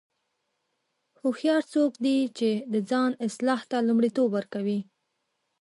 [1.21, 4.79] هوښیار څوک دی چې د ځان اصلاح ته لومړیتوب ورکوي.